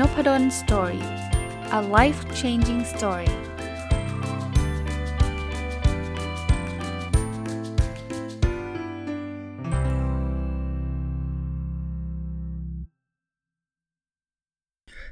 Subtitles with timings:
[0.00, 1.04] n o p ด d o สตอรี่
[1.78, 3.30] a life changing story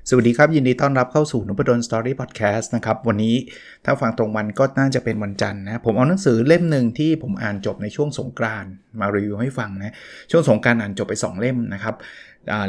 [0.09, 3.37] สวัสดีครับ ยินดีต้อนรับเข้าสู่นุพดลสตอรี่พอดแคสต์นะครับ วันนี้
[3.85, 8.64] ถ้าฟังตรงวันก็น่าจะเป็นวันจันทร์นะ ผมเอาหนังสือเล่มหนึ่งที่ผมอ่านจบในช่วงสงกราน
[9.00, 9.94] มารีวิวให้ฟังนะ
[10.30, 11.94] ช่วงสงกรานต์อ่านจบไป 2 เล่มนะครับ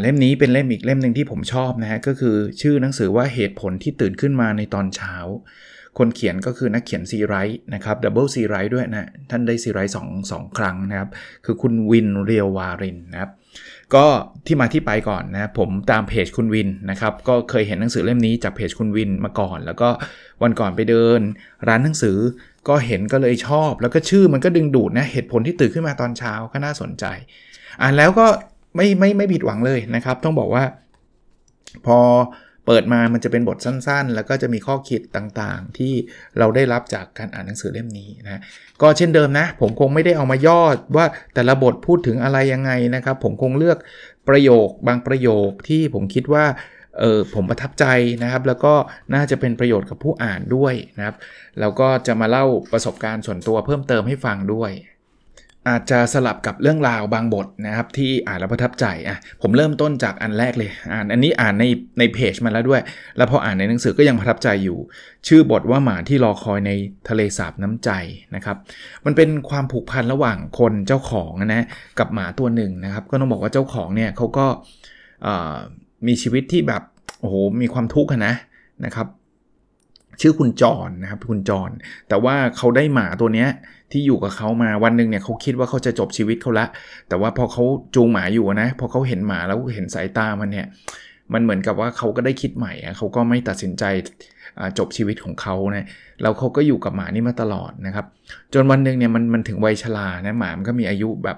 [0.02, 5.16] เล่มนี้เป็นเล่มอีกเล่มหนึ่งที่ผมชอบนะฮะก็คือชื่อหนังสือว่าเหตุผลที่ตื่นขึ้นมาในตอนเช้า
[5.97, 11.09] คนเขียนก็คือนักเขียนซีไรต์นะครับ double ซีไรต์ด้วยนะท่านได้ซีไรต์สองสองครั้งนะครับ
[11.45, 13.31] คือคุณวินทร์ เลียววาริณนะครับ
[13.95, 14.05] ก็
[14.45, 19.89] ที่มาที่ไปก่อนนะผมตามเพจคุณวินทร์นะครับก็เคยเห็นหนังสือเล่มนี้จากเพจคุณวินทร์มาก่อน แล้วก็
[20.44, 21.21] วันก่อนไปเดิน
[21.67, 22.17] ร้านหนังสือ
[22.67, 27.05] ก็เห็นก็เลยชอบ แล้วก็ชื่อมันก็ดึงดูดนะเหตุผลที่ตื่นขึ้นมาตอนเช้าก็น่าสนใจ
[27.81, 28.28] อ่านแล้วก็
[28.76, 30.64] ไม่ไม่ไม่ผิดหวังเลยนะครับ ต้องบอกว่า
[31.86, 32.00] พอ
[32.66, 35.94] เปิดมามันจะเป็นบทสั้นๆ แล้วก็จะมีข้อคิดต่างๆ ที่
[36.38, 38.42] เราได้รับจากการอ่านหนังสือเล่มนี้นะ
[38.81, 43.78] ก็เช่นเดิมนะ ผมคงไม่ได้เอามายอดว่าแต่ละบทพูดถึงอะไรยังไงนะครับ ผมคงเลือก
[44.30, 46.46] ประโยคบางประโยคที่ผมคิดว่า
[47.00, 47.86] เออผมประทับใจ
[48.23, 48.73] นะครับ แล้วก็
[49.14, 51.16] น่าจะเป็นประโยชน์กับผู้อ่านด้วยนะครับ
[51.59, 54.72] แล้วก็จะมาเล่าประสบการณ์ส่วนตัวเพิ่มเติมให้ฟังด้วย
[55.69, 61.66] อาจจะสลับกับเรื่องราวบางบทนะครับที่อ่านแล้วประทับใจอะผมเริ่มต้นจากอันแรกเลยอ่านอันนี้อ่านใน
[61.99, 62.81] ในเพจมาแล้วด้วย
[63.17, 64.77] แล้วพออ่านในหนังสือก็ยังประทับใจอยู่
[65.27, 66.72] ชื่อบทว่าหมาที่รอคอยใน
[67.09, 67.89] ทะเลสาบน้ำใจ
[68.35, 68.57] นะครับ
[69.05, 71.66] มันเป็นความผูกพันระหว่างคนเจ้าของนะ
[72.00, 74.45] กับหมาตัวหนึ่งนะครับ ก็ต้องบอกว่าเจ้าของเนี่ยเขาก็
[76.07, 76.81] มีชีวิตที่แบบ
[77.19, 78.33] โอ้โหมีความทุกข์นะ
[78.85, 79.07] นะครับ
[80.21, 81.69] ชื่อคุณจรนนะครับคุณจร
[82.09, 83.49] แต่ว่าเขาได้หมาตัวเนี้ย
[83.91, 86.66] ที่อยู่กับเขามาวันหนึ่งเนี่ยเขาคิดว่าเขาจะจบชีวิตเขาละ
[87.09, 87.63] แต่ว่าพอเขา
[87.95, 90.66] จูงหมาอยู่นะพอเขาเห็นหมาแล้วเห็นสายตามันเนี่ย
[91.33, 93.84] มันเหมือนกับว่าเขาก็ได้คิดใหม่เขาก็ไม่ตัดสินใจ
[94.78, 95.85] จบชีวิตของเขานะ
[96.22, 98.06] แล้วเขาก็อยู่กับหมานี่มาตลอดนะครับ
[98.53, 101.38] จนวันหนึ่งเนี่ยมันมันถึงวัยชรานะหมามันก็มีอายุแบบ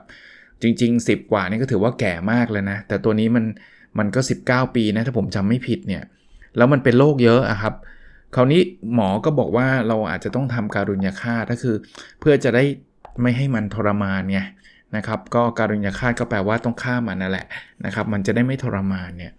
[0.61, 3.45] จริง ๆ 10 กว่านี่ก็ถือว่าแก่มากเลยนะแต่ตัวนี้มัน
[3.99, 6.03] มันก็ 19 ปีนะถ้าผมจำไม่ผิดเนี่ย
[6.57, 7.73] แล้วมันเป็นโรคเยอะอะครับ
[8.35, 8.61] คราวนี้
[8.93, 11.75] หมอก็บอกว่าเราอาจจะต้องทำการุญยฆาตก็คือ
[12.19, 12.63] เพื่อจะได้
[13.21, 14.39] ไม่ให้มันทรมานไง
[14.95, 17.47] นะครับก็การุญยฆาตก็แปลว่าต้องฆ่ามันนั่นแหละ
[17.85, 19.33] นะครับมันจะได้ไม่ทรมานเนี่ย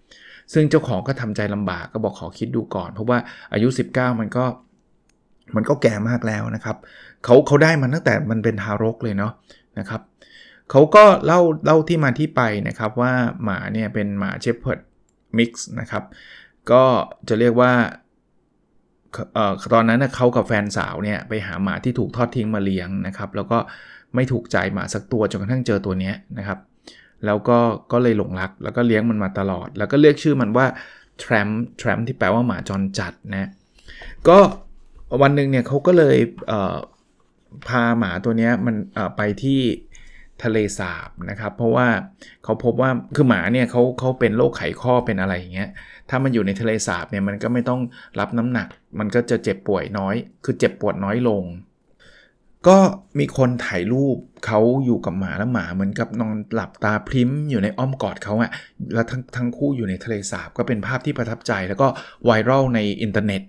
[0.53, 3.19] ซึ่งเจ้าของก็ทำใจลำบากก็บอกขอคิดดูก่อน เพราะว่า
[3.53, 4.44] อายุ 19 มันก็
[5.56, 6.76] มันก็แก่มากแล้วนะครับ
[7.25, 9.32] เขาเขาได้มันตั้งแต่มันเป็นทารกเลยเนาะ
[9.78, 10.00] นะครับ
[10.70, 13.12] เขาก็เล่าเล่าที่มาที่ไปนะครับว่า
[13.44, 14.80] หมาเนี่ยเป็นหมา shepherd
[15.38, 16.05] mix นะครับ
[16.70, 16.84] ก็
[17.28, 17.72] จะเรียกว่า
[19.74, 23.58] ตอนนั้นเขากับแฟนสาวเนี่ยไปหาหมาที่ถูกทอดทิ้งมาเลี้ยงนะครับแล้วก็
[24.14, 26.58] ไม่ถูกใจหมาสักตัวจนกระทั่งเจอตัวนี้นะครับ
[27.26, 27.58] แล้วก็
[27.92, 30.66] ก็เลยหลงรัก แล้วก็เลี้ยงมันมาตลอด แล้วก็เรียกชื่อมันว่า
[31.22, 31.48] tramp
[31.80, 33.50] tramp ที่แปลว่าหมาจรจัดนะ
[34.28, 34.38] ก็
[35.22, 36.16] วันหนึ่งเนี่ยเขาก็เลย
[36.48, 38.76] เพาหมาตัวนี้มัน
[39.16, 39.60] ไปที่
[40.44, 41.87] ทะเลสาบนะครับ เพราะว่า
[42.44, 45.71] เขาพบว่าคือหมาเนี่ยเขาเขาเป็นโรคไขข้อเป็นอะไรอย่างเงี้ย
[46.10, 47.81] ถ้ามันอยู่ในทะเลสาบเนี่ยมันก็ไม่ต้อง
[48.21, 48.69] รับน้ำหนัก
[48.99, 51.44] มันก็จะเจ็บป่วยน้อย คือเจ็บปวดน้อยลง
[52.69, 52.78] ก็
[53.19, 54.16] มีคนถ่ายรูป
[54.47, 58.50] เขาอยู่กับหมาแล้วหมาเหมือนกับนอนหลับตาพริ้มอยู่ในอ้อมกอดเขาอะ
[58.94, 61.88] แล้วทั้งทั้งคู่อยู่ในทะเลสาบก็เป็นภาพที่ประทับใจ แล้วก็
[62.25, 63.43] ไวรัลในอินเทอร์เน็ต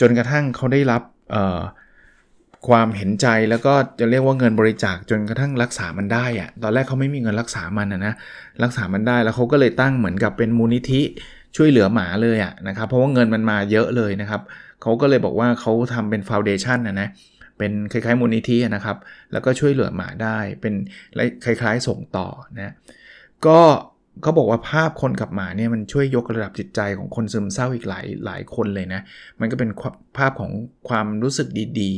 [0.00, 1.02] จนกระทั่งเขาได้รับ
[2.68, 8.14] ความเห็นใจแล้วก็จะเรียกว่าเงินบริจาคจนกระทั่งรักษามันได้อะตอนแรกเขาไม่มีเงินรักษามันนะนะ
[8.64, 11.02] รักษามันได้แล้วเขาก็เลยตั้งเหมือนกับเป็นมูลนิธิ
[11.56, 14.40] ช่วยเหลือหมาเลยอะนะครับเพราะว่าเงินมันมาเยอะเลยนะครับ
[14.82, 17.08] เขาก็เลยบอกว่าเขาทำเป็นฟาวเดชันนะนะ
[17.58, 18.96] เป็นคล้ายๆมูลนิธินะครับ
[19.32, 20.74] แล้วก็ช่วยเหลือหมาได้เป็น
[21.44, 22.28] คล้ายๆส่งต่อ
[22.58, 22.74] นะ
[23.46, 23.60] ก็
[24.22, 29.00] เขาบอกว่าภาพคนกับหมาเนี่ยมันช่วยยกระดับจิตใจของคนซึมเศร้าอีกหลายหลายคนเลยนะ
[29.40, 29.70] มันก็เป็น
[30.16, 30.52] ภาพของ
[30.88, 31.48] ความรู้สึก
[31.80, 31.92] ดี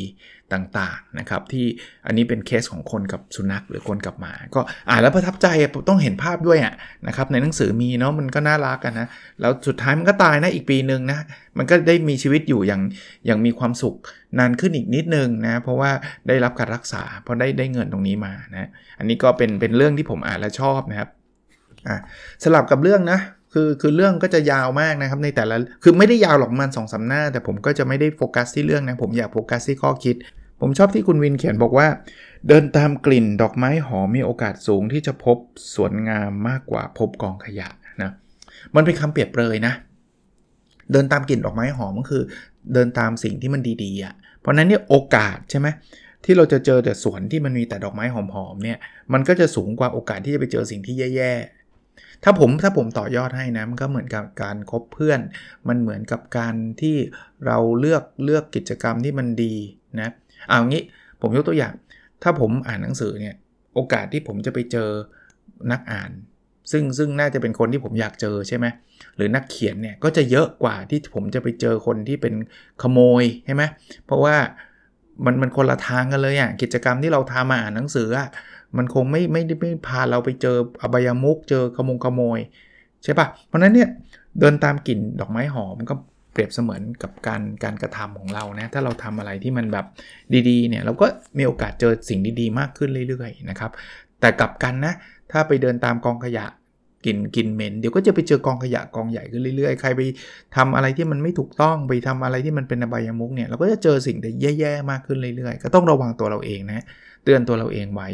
[0.55, 1.67] ต่างๆนะครับที่
[2.07, 5.47] อันนี้เป็นเคสของคนกับสุนัขหรือคนกับหมา ก็อ่านแล้วประทับใจ
[5.89, 6.75] ต้องเห็นภาพด้วยอะ
[7.07, 9.09] นะครับในหนังสือมีเนาะมันก็น่ารักกันนะ
[9.41, 11.19] แล้วสุดท้ายมันก็ตายนะอีกปีหนึ่งนะ
[11.59, 12.83] มันก็ได้มีชีวิตอยู่อย่าง
[13.27, 13.97] อย่างมีความสุข
[14.39, 15.91] นานขึ้นอีกนิดนึงนะเพราะว่า
[16.29, 18.69] ได้รับการรักษาเพราะได้ได้เงินตรงนี้มานะ
[18.99, 21.09] อันนี้ก็เป็นเป็นเรื่องที่ผมอ่านและชอบนะครับ
[21.89, 21.99] อะ
[22.43, 23.21] สลับกับเรื่องนะ
[23.53, 30.17] คือคือเรื่องก็จะยาวมากนะครับในแต่ละคือไม่ได้ยาวหรอกมันสองสาหน้า แต่ผมก็จะไม่ได้โฟกัสที่เรื่องนะผมอยากโฟกัสที่ข้อคิด
[30.65, 31.89] ผมชอบที่คุณวินเขียนบอกว่า
[32.49, 35.39] เดินตามกลิ่นดอกไม้หอมมีโอกาสสูงที่จะพบ
[35.75, 37.69] สวนงามมากกว่าพบกองขยะ
[38.03, 38.11] นะ
[38.75, 39.75] มันเป็นคำเปรียบเปรยนะ
[40.93, 42.23] เดินตามกลิ่นดอกไม้หอมก็คือ
[42.75, 45.69] เดินตามสิ่งที่มันดีๆอะ่ะเพราะนั้นเนี่ยโอกาสใช่ไหม
[46.25, 48.79] ที่เราจะเจอแต่สวนที่มันมีแต่ดอกไม้หอมๆเนี่ย
[49.13, 51.35] มันก็จะสูงกว่าโอกาสที่จะไปเจอสิ่งที่แย่
[52.25, 55.21] ถ้าผมถ้าผมต่อยอดให้นะมันก็เหมือนกับการคบเพื่อน
[55.69, 56.97] มันเหมือนกับการที่
[57.47, 59.55] เราเลือกเลือกกิจกรรมที่มันดี
[60.01, 60.11] นะ
[60.49, 60.83] เอางี้
[61.21, 61.75] ผมยกตัวอย่าง
[62.23, 63.37] ถ้าผมอ่านหนังสือเนี่ย
[63.75, 64.89] โอกาสที่ผมจะไปเจอ
[65.71, 66.11] นักอ่าน
[66.71, 68.67] ซึ่งซึ่งน่าจะเป็นคนที่ผมอยากเจอใช่ไหม
[69.17, 72.35] หรือนักเขียนเนี่ยก็จะเยอะกว่าที่ผมจะไปเจอคนที่เป็น
[72.83, 73.63] ขโมยใช่ไหม
[74.07, 74.37] เพราะว่า
[75.25, 78.29] มันมันคนละทางกันเลยอะ่ะกิจกรรมที่เราทำมาอ่านหนังสืออะ่ะ
[78.77, 82.39] มันคงไม่ไม่ได้ไม่พาเราไปเจออบายามุกเจอขโมงขโมย
[83.05, 83.89] ใช่ปะเพราะนั้นเนี่ย
[84.41, 85.95] เดินตามกลิ่นดอกไม้หอมก็
[86.33, 89.87] เปรียบเสมือนกับการการกระทำของเรานะถ้าเราทำอะไรที่มันแบบ
[90.49, 91.07] ดีๆเนี่ยเราก็
[91.39, 93.71] มีโอกาสเจอสิ่งดีๆ มากขึ้นเรื่อยๆนะครับ
[94.21, 94.95] แต่กลับกันนะ
[95.33, 96.47] ถ้าไปเดินตามกองขยะ
[97.05, 100.01] กินกินเหม็นเดี๋ยวก็จะไปเจอกองขยะกองใหญ่ขึ้นเรื่อยๆ ใครไป
[100.57, 106.85] ทำอะไรที่มันไม่ถูกต้องไปทำอะไรที่มันเป็นอบายามุกเนี่ยเราก็จะเจอสิ่งที่แย่ๆมากขึ้นเรื่อยๆ ก็ต้องระวังตัวเราเองนะ
[107.25, 108.09] เตือนตัวเราเองไว้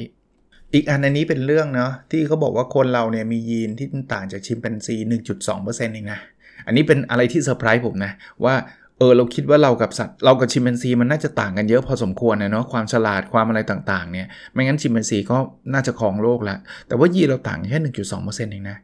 [0.75, 4.97] อีกอันอันนี้เป็นเรื่องเนาะที่เขาบอกว่าคนเราเนี่ยมียีนที่ต่างจากชิมแปนซี
[5.44, 6.21] 1.2%เองนะ
[6.67, 8.13] อันนี้เป็นอะไรที่เซอร์ไพรส์ผมนะ
[8.45, 8.55] ว่า
[8.99, 15.37] เออเราคิดว่าเรากับสัตว์เรากับชิมแปนซีมันน่าจะต่างกันเยอะพอสมควรนะเนาะความฉลาดความอะไรต่างๆเนี่ยไม่งั้นชิมแปนซีก็
[15.73, 16.59] น่าจะครองโลกล้ว
[16.89, 18.79] แต่ว่ายีเราต่างแค่1.2%เองนะ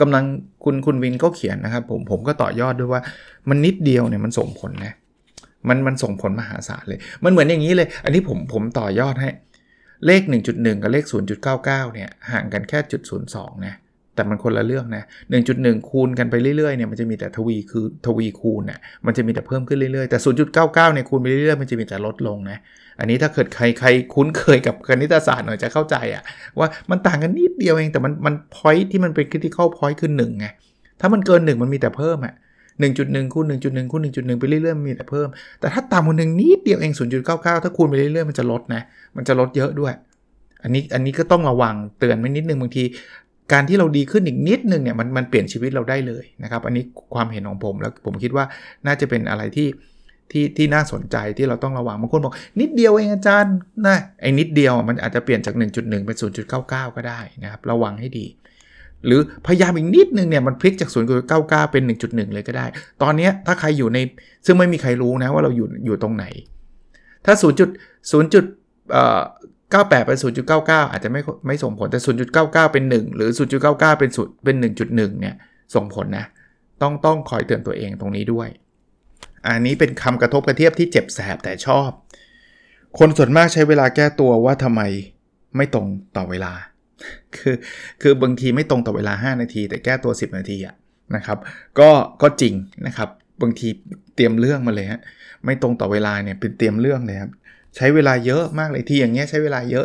[0.00, 0.24] กำลัง
[0.64, 3.02] คุณคุณวินก็เขียนนะครับผมผมก็ต่อยอดด้วยว่า
[3.48, 4.92] มันนิดเดียวเนี่ยมันส่งผลนะ
[5.68, 9.30] มันมันส่งผลมหาศาลเลย มันเหมือนอย่างนี้เลย อันนี้ผมผมต่อยอดให้
[10.06, 10.22] เลข
[10.52, 11.04] 1.1 กับเลข
[11.44, 13.02] 0.99 เนี่ยห่างกันแค่จุด
[13.34, 13.74] 02นะ
[14.14, 15.04] แต่มันคนละเรื่องนะ
[15.46, 20.18] 1.1 คูณกันไปเรื่อยๆเนี่ยมันจะมีแต่ทวีคือทวีคูณน่ยมันจะมีแต่เพิ่มขึ้นเรื่อยๆ แต่
[20.52, 22.58] 0.99เนี่ยคูณไปเรื่อยๆ มันจะมีแต่ลดลงนะ
[22.98, 26.22] อันนี้ถ้าเกิดใครใครคุ้นเคยกับคณิตศาสตร์หน่อยจะเข้าใจอะ
[26.58, 30.46] ว่ามันต่างกันนิดเดียวเองแต่มันมันพอยที่มันเป็น critical point คือ1ไง
[31.00, 32.34] ถ้ามันเกิน1มันมีแต่เพิ่มอะ
[32.82, 35.28] 1.1คูณ1.1คูณ1.1 ไปเรื่อยๆมีแต่เพิ่ม
[35.60, 36.92] แต่ถ้าต่ำกว่าหนึ่งนิดเดียวเอง
[37.28, 38.82] 0.99 ถ้าคูณไปเรื่อยๆมันจะลดนะ
[39.16, 39.94] มันจะลดเยอะด้วย
[40.62, 42.84] อันนี้อันนี้ก็ต้องระวังเตือนไว้นิดนึงบางที
[43.52, 48.44] การที่เราดีขึ้นอีกนิดนึงเนี่ยมันมันเปลี่ยนชีวิตเราได้เลยนะครับ อันนี้ความเห็นของผมแล้วผมคิดว่า
[48.86, 49.68] น่าจะเป็นอะไรที่
[50.30, 53.54] ที่ที่น่าสนใจที่เราต้องระวังบางคนบอกนิดเดียวเองอาจารย์
[53.86, 56.16] นะไอ้นิดเดียวมันอาจจะเปลี่ยนจาก 1.1 เป็น
[56.56, 58.26] 0.99 ก็ได้นะครับ ระวังให้ดี
[59.06, 60.90] หรือพยายามอีกนิดนึงเนี่ยมันพลิกจาก
[61.30, 62.66] 0.99 เป็น 1.1 เลยก็ได้
[63.02, 63.98] ตอนนี้ถ้าใครอยู่ใน
[64.46, 66.24] ซึ่งไม่มีใครรู้นะว่าเราอยู่อยู่ตรงไหน
[67.24, 67.44] ถ้า 0.
[67.52, 68.92] 0.
[68.92, 69.22] เอ่อ
[69.72, 70.18] 98 เป็น
[70.54, 72.00] 0.99 อาจจะไม่ไม่ส่งผลแต่
[72.32, 73.30] 0.99 เป็น 1 หรือ
[73.64, 75.34] 0.99 เป็น0เป็น 1.1 เนี่ย
[75.74, 76.26] ส่งผลนะ
[76.82, 78.48] ต้องต้องคอยเตือนตัวเองตรงนี้ด้วย
[79.46, 81.90] อันนี้เป็นคำกระทบกระเทียบที่เจ็บแสบแต่ชอบ
[82.98, 84.82] คนส่วนมากใช้เวลาแก้ตัวว่าทำไม
[85.56, 86.52] ไม่ตรงต่อเวลา
[87.36, 87.56] คือ
[88.02, 90.74] คือบางทีไม่ตรงต่อเวลา 5 นาที แต่แก้ตัว 10 นาทีอะ
[91.16, 91.38] นะครับ
[91.78, 91.90] ก็
[92.22, 92.54] ก็จริง
[92.86, 93.08] นะครับ
[93.42, 93.68] บางที
[94.14, 95.00] เตรียมเรื่องมาเลยฮะ
[95.44, 97.30] ไม่ตรงต่อเวลาเนี่ยเป็นเตรียมเรื่องเลยครับ
[97.76, 99.84] ใช้เวลาเยอะมากเลยที่อย่างเงี้ยใช้เวลาเยอะ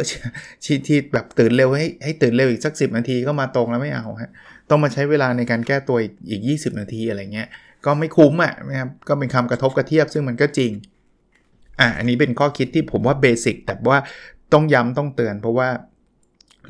[0.64, 4.32] ที่ที่แบบตื่นเร็วให้ให้ตื่นเร็วอีกสัก 10 นาทีก็มาตรงแล้วไม่เอาฮะ
[4.70, 5.98] ต้องมาใช้เวลาในการแก้ตัว
[6.30, 7.48] อีก 20 นาทีอะไรเงี้ย
[7.86, 10.72] ก็ไม่คุ้มอะนะครับก็เป็นคำกระทบกระเทียบซึ่งมันก็จริง
[11.80, 13.98] อะอันนี้เป็นข้อคิดที่ผมว่าเบสิกแต่ว่า
[14.54, 15.70] ต้องย้ำต้องเตือน เพราะว่า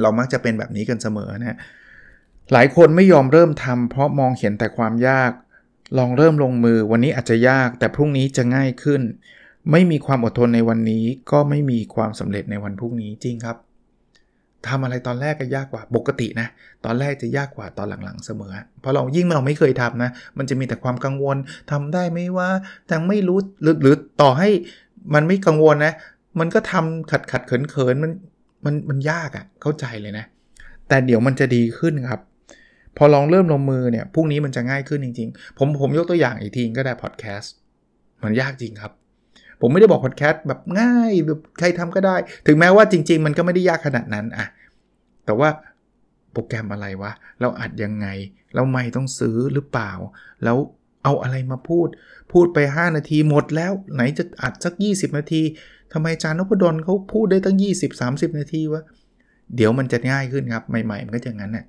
[0.01, 1.57] เรามักจะเป็นแบบนี้กันเสมอนะ
[2.53, 5.31] หลายคนไม่ยอมเริ่มทำเพราะมองเห็นแต่ความยาก
[5.97, 9.01] ลองเริ่มลงมือวันนี้อาจจะยาก แต่พรุ่งนี้จะง่ายขึ้น
[9.71, 13.57] ไม่มีความอดทนในวันนี้ก็ไม่มีความสำเร็จในวันพรุ่งนี้จริงครับ
[14.67, 16.47] ทำอะไรตอนแรกก็ยากกว่าปกตินะ
[16.85, 18.51] ตอนแรกจะยากกว่าตอนหลังๆเสมอ
[18.81, 21.37] เพราะเรายิ่งเราไม่เคยทำนะ มันจะมีแต่ความกังวล
[21.71, 22.49] ทำได้ไหมว่า
[22.89, 24.49] ทางไม่รู้หรือหรือต่อให้
[25.13, 25.93] มันไม่กังวลนะ
[26.39, 28.11] มันก็ทำขัดขัดเขินเขินมัน
[28.65, 30.25] มันมันยากอะ่ะเข้าใจเลยนะ
[30.87, 32.19] แต่เดี๋ยวมันจะดีขึ้นครับ
[32.97, 37.53] พอลองเริ่มลงมือเนี่ยพรุ่งนี้มันจะง่ายขึ้นจริง ๆ ผมผมยกตัวอย่างอีกทีก็ได้พอดแคสต์
[38.23, 38.91] มันยากจริงครับ
[39.61, 42.15] ผมไม่ได้บอกพอดแคสต์แบบง่ายแบบใครทำก็ได้
[42.47, 44.47] ถึงแม้ว่าจริง ๆ มันก็ไม่ได้ยากขนาดนั้นอะ
[45.25, 45.49] แต่ว่า
[46.33, 47.11] โปรแกรมอะไรวะ
[47.41, 48.07] เราอัดยังไง
[48.55, 49.91] เราไม่ต้องซื้อหรือเปล่า
[50.43, 50.57] แล้ว
[51.03, 51.87] เอาอะไรมาพูด
[52.31, 55.41] พูดไป 5 นาทีหมดแล้ว ไหนจะอัดสัก 20 นาที
[55.93, 57.57] ทำไมจานนพดลเขาพูดได้ตั้ง
[58.01, 58.81] 20-30 นาทีวะ
[59.55, 61.65] เดี๋ยวมันจะง่ายขึ้นครับ ใหม่ ๆ มันก็จะงั้นน่ะ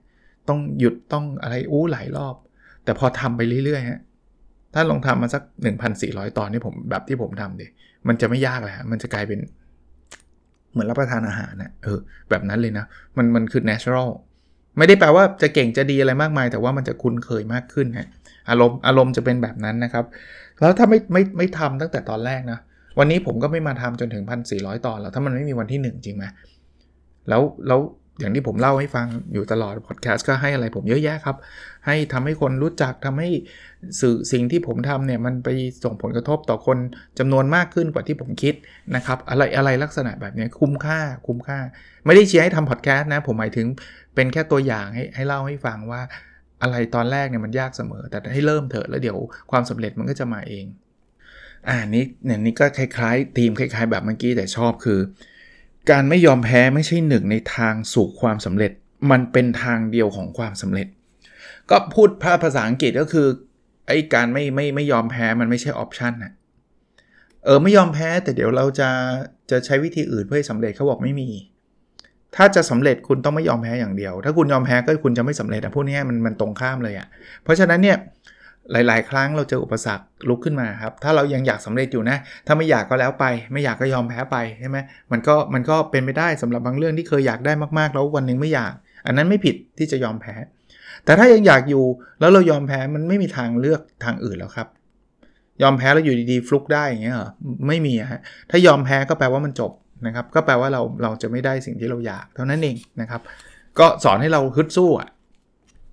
[0.48, 2.34] ต้องหยุดต้องอะไรอู้หลายรอบ
[2.84, 4.00] แต่พอทำไปเรื่อยๆฮะ
[4.74, 5.42] ถ้าลองทำมาสัก
[5.90, 7.66] 1,400 ตอนนี่ผมแบบที่ผมทำดิ
[8.08, 9.40] มันจะไม่ยากแหละมันจะกลายเป็น
[10.72, 11.98] เหมือนรับประทานอาหารนะเออ
[12.30, 12.84] แบบนั้นเลยนะ
[13.16, 14.08] มันมันคือ natural
[14.78, 18.08] ไม่ได้แปลว่าจะเก่งจะดีอะไรมากมาย แต่ว่ามันจะคุ้นเคยมากขึ้นฮะ
[18.50, 20.04] อารมณ์อารมณ์จะเป็นแบบนั้นนะครับ
[20.60, 22.58] แล้วถ้าไม่ไม่ไม่ทำตั้งแต่ตอนแรกนะ
[22.98, 24.24] วันนี้ผมก็ไม่มาทำจนถึง
[24.54, 26.24] 1,400 ตอนแล้ว ถ้ามันไม่มีวันที่ 1 จริงไหม
[27.28, 27.80] แล้วแล้ว
[28.20, 31.36] อย่างที่ผมเล่าให้ฟังอยู่ตลอดพอดแคสต์ก็ให้อะไรผมเยอะแยะครับ
[31.86, 33.30] ให้ทำให้คนรู้จักทำให้
[34.00, 35.48] สื่อสิ่งที่ผมทำเนี่ยมันไป
[35.84, 36.78] ส่งผลกระทบต่อคน
[37.18, 38.54] จำนวนมากขึ้นกว่าที่ผมคิด
[38.96, 41.58] นะครับ อะไรอะไรลักษณะแบบนี้คุ้มค่าคุ้มค่า
[42.06, 43.66] ไม่ได้เชียร์ให้ทำพอดแคสต์นะ ผมหมายถึง
[44.14, 46.00] เป็นแค่ตัวอย่างให้ให้เล่าให้ฟังว่า
[46.62, 49.18] อะไรตอนแรกเนี่ยมันยากเสมอ แต่ให้เริ่มเถอะแล้วเดี๋ยว
[49.50, 50.64] ความสำเร็จมันก็จะมาเอง
[51.68, 54.98] อ่านี่เนี่ยนี่ก็คล้ายๆธีมคล้าย ๆ แบบเมื่อกี้แต่ชอบคือ
[55.90, 58.72] การไม่ยอมแพ้ไม่ใช่หนึ่งในทางสู่ความสำเร็จ
[59.10, 60.86] มันเป็นทางเดียวของความสำเร็จ
[61.70, 62.08] ก็พูด
[62.42, 63.26] ภาษาอังกฤษก็คือ
[63.88, 66.32] ไอ้การไม่ไม่ไม่ยอมแพ้มันไม่ใช่ออปชันนะ
[67.44, 68.88] เออไม่ยอมแพ้แต่เดี๋ยวเราจะ
[69.50, 71.28] จะใช้วิธีอื่นเพื่อให้สำเร็จเขาบอกไม่มี
[72.36, 77.06] ถ้าจะสำเร็จคุณต้องไม่ยอมแพ้อย่างเดียว ถ้าคุณยอมแพ้ก็คุณจะไม่สำเร็จอะพวกนี้มันมันตรงข้ามเลยอะ
[77.44, 77.96] เพราะฉะนั้นเนี่ย
[78.72, 84.78] หลาย ๆ ครั้งเราเจออุปสรรคลุกขึ้นมาครับ ถ้าเรายังอยากสำเร็จอยู่นะ ถ้าไม่อยากก็แล้วไป ไม่อยากก็ยอมแพ้ไปใช่ไหม
[85.12, 88.72] มันก็มันก็เป็นไปได้สำหรับบางเรื่องที่เคยอยากได้มาก ๆ แล้ววันหนึ่งไม่อยาก
[89.06, 90.34] อันนั้นไม่ผิดที่จะยอมแพ้
[91.04, 91.84] แต่ถ้ายังอยากอยู่
[92.20, 94.68] แล้วเรายอมแพ้มันไม่มีทางเลือกทางอื่นแล้วครับ
[95.62, 97.30] ยอมแพ้แล้วอยู่ดี ๆ ฟลุกได้อย่างเงี้ยเหรอ
[97.68, 99.72] ไม่มีฮะถ้ายอมแพ้ก็แปลว่ามันจบ
[100.06, 103.20] นะครับ ก็แปลว่าเราเราจะไม่ได้สิ่งที่เราอยาก เท่านั้นเองนะครับ
[103.78, 105.08] ก็สอนให้เราฮึดสู้อะ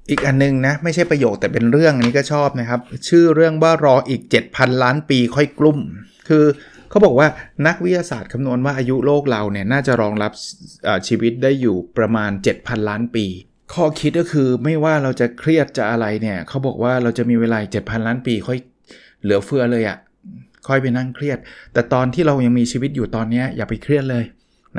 [0.10, 4.22] อีกอันนึงนะ ไม่ใช่ประโยคแต่เป็นเรื่องอันนี้ก็ชอบนะครับ ชื่อเรื่องว่ารออีก
[4.52, 5.78] 7,000 ล้านปีค่อยกลุ่ม
[6.28, 6.44] คือ
[6.90, 7.28] เขาบอกว่า
[7.68, 10.32] นักวิทยาศาสตร์คำนวณว่าอายุโลกเราเนี่ยน่าจะรองรับ
[11.08, 13.26] ชีวิตได้อยู่ประมาณ 7,000 ล้านปี
[13.74, 18.58] ข้อคิดก็คือไม่ว่าเราจะเครียดจะอะไรเนี่ยเขาบอกว่าเราจะมีเวลา 7,000 ล้านปีค่อย
[19.24, 19.98] เหลือเฟือเลยอะ่ะ
[20.68, 21.38] ค่อยไปนั่งเครียด
[21.74, 24.24] แต่ตอนที่เรายังมีชีวิตอยู่ตอนนี้อย่าไปเครียดเลย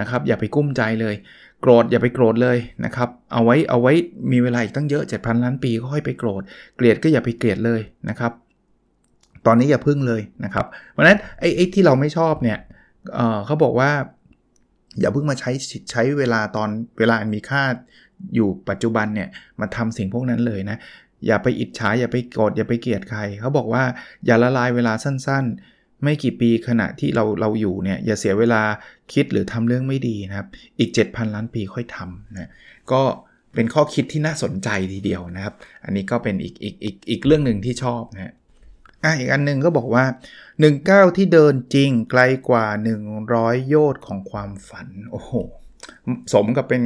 [0.00, 1.14] นะครับอย่าไปกุ้มใจเลย
[1.60, 3.92] โกรธอย่าไปโกรธเลยนะครับ เอาไว้เอาไว้
[4.32, 6.42] มีเวลาอีกตั้งเยอะ 7,000 ล้านปีก็ค่อยไปโกรธ
[6.76, 8.32] เกลียดก็อย่าไปเกลียดเลยนะครับ
[9.46, 12.58] ตอนนี้อย่าพึ่งเลยนะครับ เพราะนั้นไอ้ไอ้ที่เราไม่ชอบเนี่ย
[13.14, 13.90] เเขาบอกว่า
[15.00, 15.50] อย่าเพิ่งมาใช้
[15.90, 17.62] ใช้เวลาตอนเวลามีค่า
[18.34, 19.28] อยู่ปัจจุบันเนี่ย
[19.60, 20.78] มาทำสิ่งพวกนั้นเลยนะ
[21.26, 23.84] อย่าไปอิจฉาอย่าไปโกรธอย่าไปเกลียดใครเขาบอกว่า
[24.26, 28.62] อย่าละลายเวลาสั้นๆ ไม่กี่ปีขณะที่เราเราอยู่เนี่ยอย่าเสียเวลา
[29.12, 32.50] คิดหรือทำเรื่องไม่ดีนะครับ อีก 7,000 ล้านปีค่อยทำนะ
[32.92, 33.02] ก็
[33.54, 38.34] เป็นข้อคิดที่น่าสนใจทีเดียวนะครับ อันนี้ก็เป็นอีกอีกอีกอีกเรื่องหนึ่งที่ชอบนะ
[39.04, 40.04] อะอีกอันนึงก็บอกว่า
[40.46, 42.66] 1ก้าวที่เดินจริงไกลกว่า
[43.16, 45.32] 100 โยชน์ของความฝัน โอ้โห
[46.32, 46.82] สมกับเป็น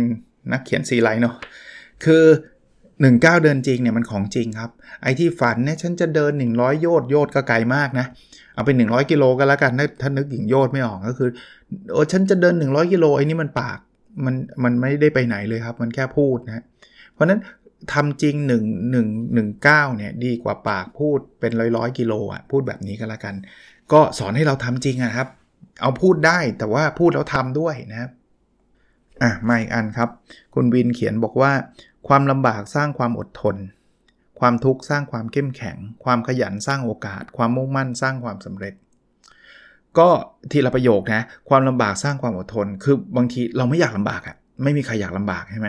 [0.52, 1.36] นักเขียนซีไลท์เนาะ
[2.04, 2.24] คือ
[2.72, 4.70] 1ก้าวเดินจริงเนี่ยมันของจริงครับ
[5.02, 8.06] ไอ้ที่ฝันเนี่ยฉันจะเดิน 100 โยชน์โยชน์ก็ไกลมากนะ
[8.54, 11.30] เอาเป็น100กิโลก็แล้วกันถ้านึกหญิงโยดไม่ออกก็คือ
[11.92, 13.78] โอ้ฉันจะเดิน 100กิโลไอ้นี่มันปาก
[14.24, 16.64] มันมันไม่ได้ไปไหนเลยครับ มันแค่พูดนะ
[17.12, 17.40] เพราะนั้น
[17.92, 23.34] ทำจริง 1 1 1 9เนี่ยดีกว่าปากพูดเป็นร้อยร้อยกิโลอะพูดแบบนี้ก็แล้วกัน
[23.92, 25.28] ก็สอนให้เราทำจริงอะครับ
[25.82, 28.10] เอาพูดได้แต่ว่าพูดแล้วทำด้วยนะครับ
[29.22, 30.08] อะมาอีกอันครับ
[30.54, 31.52] คุณวินเขียนบอกว่า
[32.08, 33.56] ความลำบากสร้างความอดทน
[34.44, 38.74] ความทุกข์สร้างความเข้มแข็ง ความขยันสร้างโอกาส ความมุ่งมั่นสร้างความสำเร็จ
[39.98, 40.08] ก็
[40.52, 45.68] ทีละประโยคนะความลำบากสร้างความอดทน คือบางทีเราไม่อยากลำบากอะ่ะไม่มีใครอยากลำบากใช่ไหม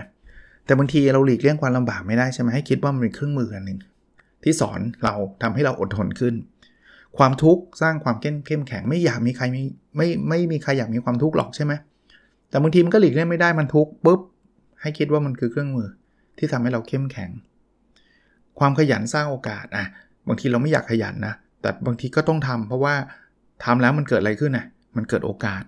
[0.66, 3.80] แต่บางทีเราหลีกเลี่ยงความลำบากไม่ได้ใช่ไหมให้คิดว่ามันเป็นเครื่องมืออันหนึ่ง
[4.44, 6.36] ที่สอนเราทำให้เราอดทนขึ้น
[7.18, 9.62] ความทุกข์สร้างความเข้มแข็งไม่อยากมีใครมี
[9.98, 11.74] ไม่ไม่มีใครอยากมีความทุกข์หรอกใช่ไหม
[12.50, 14.20] แต่บางทีมันก็หลีกเลี่ยงไม่ได้มันทุกข์ปุ๊บ
[14.82, 15.88] ให้คิดว่ามันคือเครื่องมือ
[16.38, 17.30] ที่ทำให้เราเข้มแข็ง
[18.60, 19.86] ความขยันสร้างโอกาสอะ
[20.28, 22.96] บางทีเราไม่อยากขยันนะ แต่บางทีก็ต้องทำเพราะว่า
[23.64, 24.66] ทำแล้วมันเกิดอะไรขึ้นนะ
[24.98, 25.64] มันเกิดโอกาส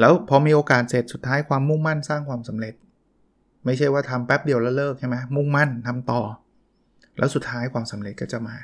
[0.00, 2.74] แล้วพอมีโอกาสเสร็จสุดท้ายความมุ่งมั่นสร้างความสำเร็จ
[3.64, 6.20] ไม่ใช่ว่าทำแป๊บเดียวแล้วเลิกใช่ไหมมุ่งมั่นทำต่อ
[7.18, 8.56] แล้วสุดท้ายความสำเร็จก็จะมา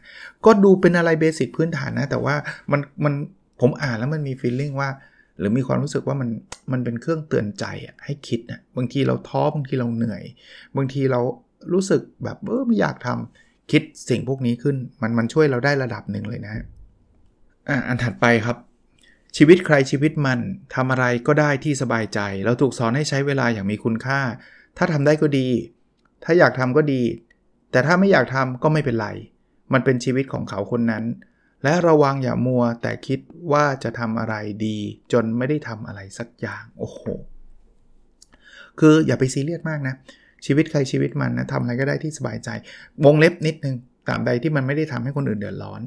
[0.44, 2.34] ก็ดูเป็นอะไรเบสิกพื้นฐานนะ แต่ว่า
[2.72, 3.14] มันมัน
[3.60, 4.90] ผมอ่านแล้วมันมีฟีลลิ่งว่า
[5.38, 6.28] หรือมีความรู้สึกว่ามัน
[6.72, 7.64] มันเป็นเครื่องเตือนใจ
[8.04, 10.22] ให้คิดนะบางทีเราท้อบางทีเราเหนื่อย
[10.76, 11.20] บางทีเรา
[11.72, 16.54] รู้สึกแบบเออไม่อยากทำคิดสิ่งพวกนี้ขึ้น มันมันช่วยเราได้ระดับหนึ่งเลยนะ
[17.68, 18.56] อะอันถัดไปครับ
[19.36, 20.38] ชีวิตใครชีวิตมัน
[20.74, 24.20] ทำอะไรก็ได้ที่สบายใจ เราถูกสอนให้ใช้เวลาอย่างมีคุณค่า
[24.76, 25.48] ถ้าทำได้ก็ดี
[26.24, 27.02] ถ้าอยากทำก็ดี
[27.70, 29.08] แต่ถ้าไม่อยากทำก็ไม่เป็นไร
[29.72, 31.04] มันเป็นชีวิตของเขาคนนั้น
[31.62, 33.20] และระวังอย่ามัวแต่คิด
[33.52, 34.34] ว่าจะทำอะไร
[34.66, 34.78] ดี
[35.12, 37.00] จนไม่ได้ทำอะไรสักอย่างโอ้โห
[38.78, 39.94] คืออย่าไปซีเรียสมากนะ
[40.46, 42.48] ชีวิตใครชีวิตมันนะทำอะไรก็ได้ที่สบายใจ
[43.04, 43.74] วงเล็บนิดนึง
[44.08, 45.80] ตามใดที่มันไม่ได้ทำให้คนอื่นเดือดร้อน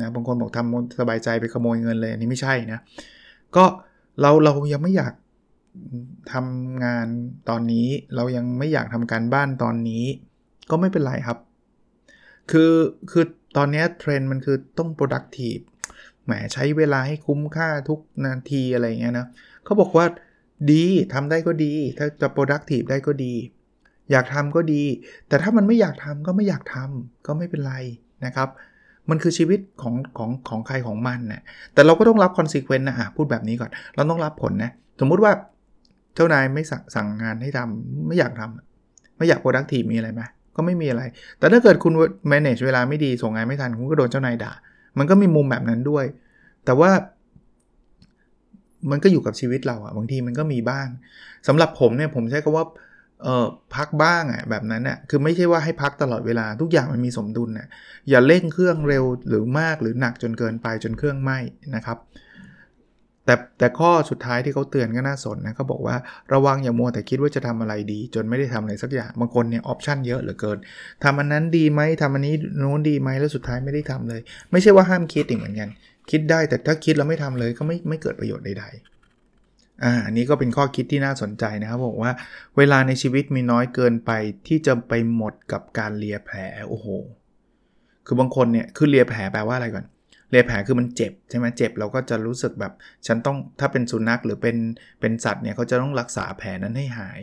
[0.00, 2.80] นะบางคนบอกทำสบายใจไปขโมยเงินเลยอันนี้ไม่ใช่นะ
[3.56, 3.64] ก็
[4.20, 5.12] เราเรายังไม่อยาก
[6.32, 7.06] ทำงาน
[7.48, 10.04] ตอนนี้ เรายังไม่อยากทำการบ้านตอนนี้
[10.70, 11.38] ก็ไม่เป็นไรครับ
[12.50, 12.72] คือ
[13.10, 13.24] คือ
[13.56, 15.62] ตอนนี้เทรนด์มันคือต้อง productive
[16.24, 19.26] แหมใช้เวลาให้คุ้มค่าทุกนาทีอะไรเงี้ยนะ
[19.64, 20.06] เขาบอกว่า
[20.70, 23.34] ดีทำได้ก็ดี ถ้าจะ productive ได้ก็ดี
[24.12, 24.82] อยากทำก็ดี
[25.28, 27.74] แต่ถ้ามันไม่อยากทำก็ไม่อยากทำก็ไม่เป็นไร
[28.24, 28.48] นะครับ
[29.10, 31.42] มันคือชีวิตของของของใครของมันน่ะ
[31.74, 35.32] แต่เราก็ต้องรับ consequence นะอะพูดแบบนี้ก่อน เราต้องรับผลนะ สมมุติว่า
[36.14, 40.22] เจ้านายไม่สั่งสั่งงานให้ทำไม่อยากทำไม่อยาก productive มีอะไรไหม
[40.56, 41.02] ก็ไม่มีอะไร
[41.38, 41.92] แต่ถ้าเกิดคุณ
[42.32, 44.52] manage เวลาไม่ดีส่งงานไม่ทันคุณก็โดนเจ้านายด่า
[44.98, 46.04] มันก็มีมุมแบบนั้นด้วย
[46.64, 46.90] แต่ว่า
[48.90, 50.88] มันก็อยู่กับชีวิตเราอะบางทีมันก็มีบ้าง
[51.48, 52.64] สำหรับผมเนี่ยผมใช้คำว่า
[53.24, 57.68] เออพักบ้างอะ่ะแบบนั้นอะ่ะคือไม่ใช่ว่าให้พักตลอดเวลาทุกอย่างมันมีสมดุลน่ะ
[58.10, 61.38] อย่าเร่งเครื่องเร็วหรือมากหรือหนักจนเกินไปจนเครื่องไหม้
[61.74, 61.98] นะครับ
[63.26, 65.96] แต่แต่ข้อสุดท้ายที่เขาเตือนก็น่าสนนะเขาบอกว่า
[66.32, 70.58] ระวังอย่ามัวแต่คิดว่าจะทำอะไรดี จนไม่ได้ทำอะไรสักอย่างบางคนเนี่ยออปชันเยอะเหลือเกิน
[71.04, 74.20] ทำอันนั้นดีไหมทำอันนี้โน้นดีไหมแล้วสุดท้ายไม่ได้ทำเลย
[74.52, 75.68] ไม่ใช่ว่าห้ามคิดอีกเหมือนกัน
[76.10, 78.91] คิดได้แต่ถ้าคิดแล้วไม่ทำเลยก็ไม่ไม่เกิดประโยชน์ใดๆ
[79.84, 82.12] อ่าอันนี้ก็เป็นข้อคิดที่น่าสนใจนะครับบอกว่า
[82.56, 84.10] เวลาในชีวิตมีน้อยเกินไป
[84.48, 86.36] ที่จะไปหมดกับการเลียแผล
[86.68, 86.86] โอ้โห
[88.06, 89.84] คือบางคนเนี่ยคือเลียแผลแปลว่าอะไรก่อน
[90.30, 92.72] เลียแผลคือมันเจ็บใช่ไหมเจ็บเราก็จะรู้สึกแบบ
[93.06, 94.56] ฉันต้องถ้าเป็นสุนัขหรือเป็น
[95.00, 97.20] เป็นสัตว์เนี่ยเขาจะต้องรักษาแผลนั้นให้หาย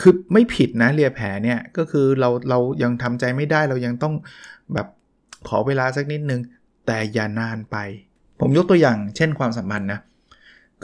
[0.00, 4.14] คือไม่ผิดนะเลียแผลเนี่ยก็คือเราเรายังทำใจไม่ได้เรายังต้อง
[4.74, 4.86] แบบ
[5.48, 6.40] ขอเวลาสักนิดนึง
[6.86, 7.76] แต่อย่านานไป
[8.40, 10.06] ผมยกตัวอย่างเช่นความสัมพันธ์นะเ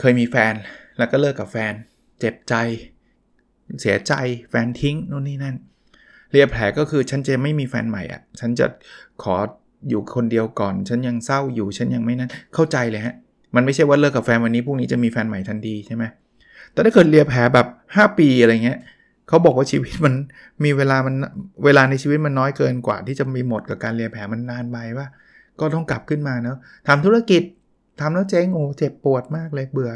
[0.01, 0.53] คยมีแฟน
[0.97, 1.73] แล้วก็เลิกกับแฟน
[2.19, 2.55] เจ็บใจ
[3.81, 4.13] เสียใจ
[4.49, 5.55] แฟนทิ้งนู่นนี่นั่น
[6.31, 8.65] เรียบแผลก็คือฉันจะไม่มีแฟนใหม่อะ ฉันจะ
[9.23, 9.35] ขอ
[9.89, 13.15] อยู่คนเดียวก่อน ฉันยังเศร้าอยู่ฉันยังไม่นั้นเข้าใจเลยฮะ
[13.55, 16.03] มันไม่ใช่ว่าเลิกกับแฟนวันนี้พรุ่งนี้จะมีแฟนใหม่ทันทีใช่ไหม
[16.73, 18.79] แต่ถ้าเกิดเรียบแผลแบบ 5 ปีอะไรเงี้ย
[19.27, 20.13] เขาบอกว่าชีวิตมัน
[20.63, 21.15] มีเวลามัน
[21.65, 25.07] เวลาในชีวิตมันน้อยเกินกว่า ที่จะมีหมดกับการเรียแผลมันนานไปว่า
[25.59, 26.57] ก็ต้องกลับขึ้นมาเนาะ
[26.87, 27.43] ทำธุรกิจ
[27.99, 29.91] ทำแล้วเจ๊งโอ้เจ็บปวดมากเลยเบื่อ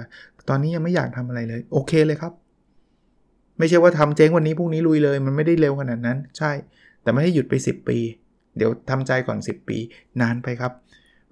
[0.49, 2.33] ตอนนี้ยังไม่อยากทำอะไรเลย โอเคเลยครับ
[3.57, 6.51] ไม่ใช่ว่าทำเจ๊งวันนี้พรุ่งนี้ลุยเลย มันไม่ได้เร็วขนาดนั้น ใช่
[7.01, 7.99] แต่ไม่ให้หยุดไป 10 ปี
[8.57, 9.77] เดี๋ยวทำใจก่อน 10 ปี
[10.21, 10.71] นานไปครับ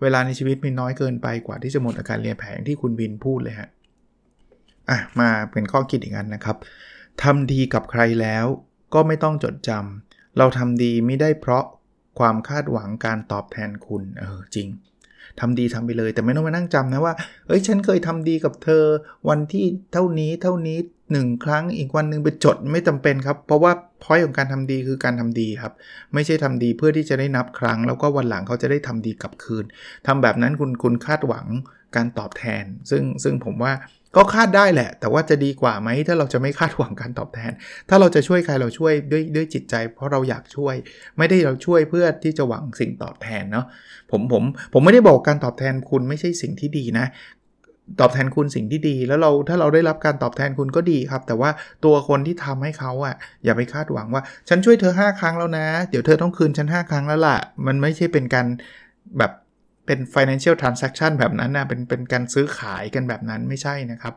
[0.02, 3.70] เวลาในชีวิตมีน้อยเกินไปกว่าที่จะหมดอาการเรียนแผงที่คุณบินพูดเลยฮะ
[4.90, 6.58] อะมาเป็นข้อคิดอีกอันนะครับ
[7.24, 8.46] ทำดีกับใครแล้ว
[8.94, 11.66] ก็ไม่ต้องจดจำเราทำดีไม่ได้เพราะ
[12.20, 14.68] ความคาดหวังการตอบแทนคุณเออจริง
[15.40, 17.14] ทำดีทำไปเลย แต่ไม่ต้องมานั่งจำนะว่า
[17.48, 18.84] เอ้ยฉันเคยทำดีกับเธอ
[19.30, 20.78] วันที่เท่านี้เท่านี้
[21.12, 23.72] หนึ่งครั้งอีกวันหนึ่งไปจดไม่จำเป็นครับ เพราะว่า
[24.04, 25.74] พอยของการทำดีคือการทำดีครับ
[26.14, 29.66] ไม่ใช่ทำดีเพื่อที่จะได้นับครั้ง แล้วก็วันหลังเขาจะได้ทำดีกลับคืน
[30.08, 31.46] ทำแบบนั้นคุณคุณคาดหวัง
[31.96, 33.72] การตอบแทน ซึ่งซึ่งผมว่า
[34.16, 37.52] ก็คาดได้แหละ แต่ว่าจะดีกว่าไหมถ้าเราจะไม่คาดหวังการตอบแทน
[37.90, 40.76] ถ้าเราจะช่วยใครเราช่วยด้วยด้วยจิตใจ เพราะเราอยากช่วย
[41.18, 43.66] ไม่ได้เราช่วยเพื่อที่จะหวังสิ่งตอบแทนเนาะ
[44.12, 47.08] ผมผมผมไม่ได้บอกการตอบแทนคุณไม่ใช่สิ่งที่ดีนะ
[48.00, 51.50] ตอบแทนคุณสิ่งที่ดี แล้วเราถ้าเราได้รับการตอบแทนคุณก็ดีครับ แต่ว่า
[51.86, 58.48] ตัวคนที่ทำให้เขาอะอย่าไปคาดหวังว่า ฉันช่วยเธอ 5 ครั้งแล้วนะ เดี๋ยวเธอต้องคืนฉัน 5 ครั้งแล้วล่ะ มันไม่ใช่เป็นการ
[59.18, 59.32] แบบ
[59.86, 64.16] เป็น financial transaction แบบนั้นนะเป็นเป็นการซื้อขายกันแบบนั้นไม่ใช่นะครับ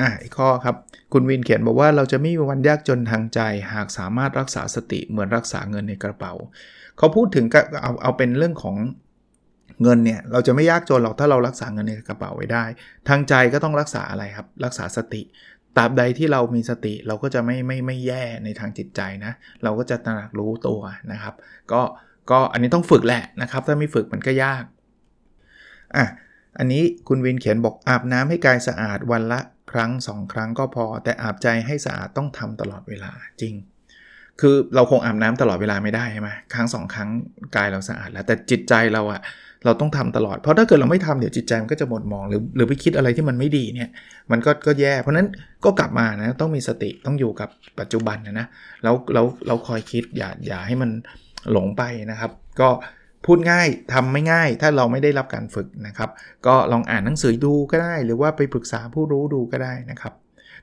[0.00, 0.76] อ่าอีกข้อครับ
[1.12, 3.40] คุณวินเขียนบอกว่าเราจะไม่มีวันยากจนทางใจ
[3.74, 6.32] หากสามารถรักษาสติเหมือนรักษาเงินในกระเป๋า
[6.98, 7.44] เขาพูดถึง
[7.82, 8.76] เอาเอาเป็นเรื่องของ
[9.82, 12.64] เงินเนี่ยเราจะไม่ยากจนหรอกถ้าเรารักษาเงินในกระเป๋าไว้ได้
[13.08, 15.22] ทางใจก็ต้องรักษาอะไรครับ รักษาสติ
[15.76, 20.80] ตราบใดที่เรามีสติเราก็จะไม่ไม่ไม่แย่ในทางจิตใจนะ เราก็จะตระหนักรู้ตัว
[21.12, 21.34] นะครับ
[21.72, 21.82] ก็
[22.30, 24.64] ก็อันนี้ต้องฝึกแหละนะครับ ถ้าไม่ฝึกมันก็ยาก
[25.96, 26.04] อะ
[26.58, 29.40] อันนี้คุณวินเขียนบอกอาบน้ำให้กายสะอาดวันละ
[29.72, 33.54] ครั้ง 2 ครั้งก็พอ แต่อาบใจให้สะอาดต้องทำตลอดเวลาจริง
[34.40, 37.08] คือเราคงอาบน้ำตลอดเวลาไม่ได้ใช่ไหมครั้งสองครั้ง
[37.56, 39.20] กายเราสะอาดแล้ว แต่จิตใจเราอะ
[39.64, 43.90] เราต้องทำตลอด เพราะถ้าเกิดเราไม่ทำเดี๋ยวจิตใจมันก็จะหมดมองหรือหรือไปคิดอะไรที่มันไม่ดีเนี่ย
[44.30, 45.28] มันก็ก็แย่ เพราะนั้น
[45.64, 47.48] ก็กลับมานะต้องมีสติต้องอยู่กับ
[47.80, 48.46] ปัจจุบันนะนะ
[48.82, 50.90] แล้วเราเราคอยคิดอย่าอย่าให้มัน
[51.52, 52.30] หลงไปนะครับ
[52.60, 52.68] ก็
[53.24, 56.10] พูดง่ายทำไม่ง่าย ถ้าเราไม่ได้รับการฝึกนะครับ
[56.46, 60.14] ก็ลองอ่านหนังสือดูก็ได้ หรือว่าไปปรึกษาผู้รู้ดูก็ได้นะครับ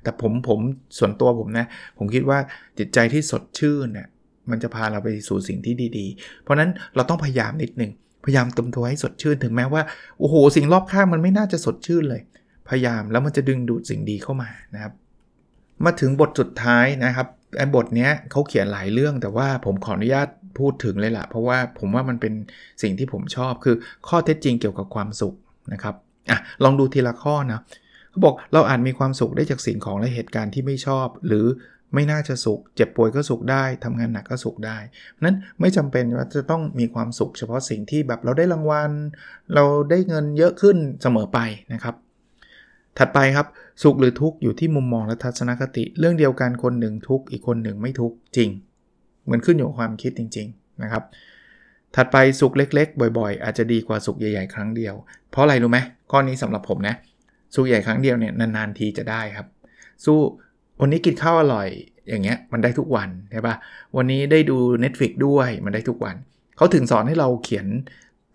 [0.04, 0.60] แต่ผมผม
[0.98, 1.66] ส่วนตัวผมนะ
[1.98, 2.40] ผมคิดว่า
[2.80, 4.08] จิตใจที่สดชื่นเนี่ย
[4.50, 7.92] มันจะพาเราไปสู่สิ่งที่ดีๆ เพราะนั้นเราต้องพยายามนิดหนึ่ง
[8.26, 9.82] พยายามเติมตัวให้สดชื่นถึงแม้ว่า
[10.20, 12.22] โอ้โหสิ่งรอบข้างมันไม่น่าจะสดชื่นเลย
[12.70, 14.94] พยายามแล้วมันจะดึงดูดสิ่งดีเข้ามานะครับ
[15.86, 20.28] มาถึงบทสุดท้ายนะครับ ไอ้บทเนี้ยเขาเขียนหลายเรื่องแต่ว่าผมขออนุญาต
[20.60, 22.34] พูดถึงเลยละ่ะ เพราะว่าผมว่ามันเป็น
[22.82, 23.76] สิ่งที่ผมชอบคือ
[24.08, 25.36] ข้อเท็จจริงเกี่ยวกับความสุข
[25.74, 25.96] นะครับ
[26.30, 27.62] อะลองดูทีละข้อนะ
[28.10, 31.46] เขาบอกเราอาจมีความสุขได้จากสิ่งของและเหตุการณ์ที่ไม่ชอบ หรือ
[31.94, 34.78] ไม่น่าจะสุข เจ็บป่วยก็สุขได้ทำงานหนักก็สุขได้
[35.24, 38.92] นั้นไม่จำเป็นว่าจะต้องมีความสุข เฉพาะสิ่งที่แบบเราได้รางวัล
[39.56, 41.40] เราได้เงินเยอะขึ้นเสมอไป
[41.74, 41.96] นะครับ
[42.98, 43.48] ถัดไปครับ
[43.84, 48.50] สุขหรือทุกข์อยู่ที่มุมมองและทัศนคติ เรื่องเดียวกันคนหนึ่งทุกข์อีกคนหนึ่งไม่ทุกข์จริง
[49.24, 51.04] เหมันขึ้นอยู่กับความคิดจริง ๆนะครับ
[51.96, 54.96] ถัดไปสุขเล็ก ๆ บ่อย ๆ อาจจะดีกว่าสุขใหญ่ๆ ครั้งเดียว
[55.32, 55.80] เพราะอะไรรู้ไหม
[56.12, 56.96] ข้อนี้สำหรับผมนะ
[57.56, 59.48] สุขใหญ่ครั้งเดียวเนี่ยนานๆทีจะได้ครับ
[60.06, 60.18] สู้
[60.82, 61.68] วันนี้กินข้าวอร่อย
[62.10, 63.56] อย่างเงี้ยมันได้ทุกวันใช่ปะ
[63.96, 66.16] วันนี้ได้ดู Netflix ด้วยมันได้ทุกวัน
[66.58, 67.68] เขาถึงสอนให้เราเขียน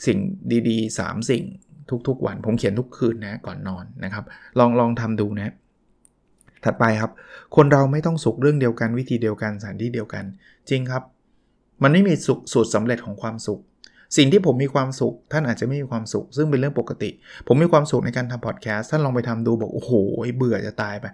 [0.07, 0.18] สิ่ง
[0.68, 1.44] ดีๆ 3 สิ่ง
[2.09, 4.24] ทุกๆวัน ผมเขียนทุกคืนนะก่อนนอนนะครับ
[4.59, 5.53] ลองลองทำดูนะ
[6.64, 7.12] ถัดไปครับ
[7.57, 10.24] คนเราไม่ต้องสุขเรื่องเดียวกันวิธีเดียวกันสถานที่เดียวกัน
[10.70, 11.03] จริงครับ
[11.83, 13.61] มันไม่มีสุขสูตรสำเร็จของความสุข
[14.16, 17.11] สิ่งที่ผมมีความสุข ท่านอาจจะไม่มีความสุข ซึ่งเป็นเรื่องปกติ
[17.46, 19.92] ผมมีความสุขในการทำพอดแคสต์ท่านลองไปทำดูบอกโอ้โห
[20.37, 21.07] เบื่อจะตายไป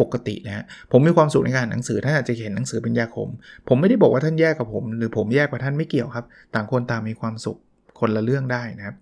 [0.00, 3.28] ปกตินะฮะผมมีความสุขในการอ่านหนังสือท่านอาจจะเห็นหนังสือเป็นยาขม
[3.68, 7.58] ผมไม่ได้บอกว่าท่านแยกกับผม หรือผมแยกกับท่านไม่เกี่ยวครับ ต่างคนต่างมีความสุข
[8.00, 8.96] คนละเรื่องได้นะครับ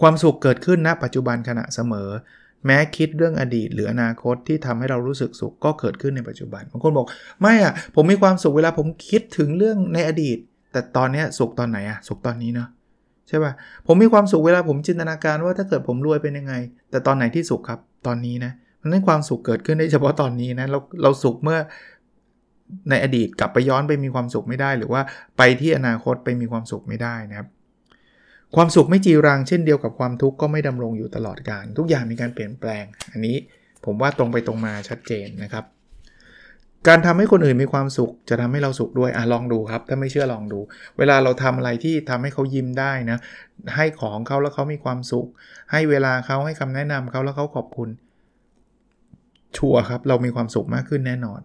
[0.00, 2.08] ความสุขเกิดขึ้นณปัจจุบันขณะเสมอ
[2.66, 7.06] แม้คิดเรื่องอดีตหรืออนาคตที่ทำให้เรารู้สึกสุขก็เกิดขึ้นในปัจจุบันบางคนบอก
[7.40, 10.38] ไม่อะผมมีความสุขเวลาผมคิดถึงเรื่องในอดีต
[10.72, 12.68] แต่ตอนนี้สุขตอนไหนอะสุขตอนนี้เนาะ
[13.28, 13.52] ใช่ป่ะ
[13.86, 16.54] ผมมีความสุขเวลาผมจินตนาการว่าถ้าเกิดผมรวยเป็นยังไง
[16.90, 18.52] แต่ตอนไหนที่สุขครับตอนนี้นะ
[18.86, 21.58] นั้นความสุขเกิดขึ้นได้เฉพาะตอนนี้นะเราเราสุขเมื่อ
[22.90, 25.02] ในอดีตกลับไปย้อนไปมีความสุขไม่ได้ หรือว่า
[25.38, 27.48] ไปที่อนาคตไปมีความสุขไม่ได้นะครับ
[28.54, 33.36] ความสุขไม่จีรังเช่นเดียวกับความทุกข์ก็ไม่ดำรงอยู่ตลอดการทุกอย่างมีการเปลี่ยนแปลง อันนี้
[33.84, 35.64] ผมว่าตรงไปตรงมาชัดเจนนะครับ
[36.88, 40.60] การทำให้คนอื่นมีความสุข จะทำให้เราสุขด้วยอะลองดูครับ ถ้าไม่เชื่อลองดู
[40.98, 43.18] เวลาเราทำอะไรที่ทำให้เขายิ้มได้นะ
[43.76, 45.26] ให้ของเขาแล้วเขามีความสุข
[45.72, 47.88] ให้เวลาเขาให้คำแนะนำเขาแล้วเขาขอบคุณ
[49.56, 51.40] ชัวร์ครับ เรามีความสุขมากขึ้นแน่นอน